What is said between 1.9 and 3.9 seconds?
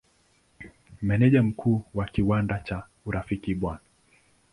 wa kiwanda cha Urafiki Bw.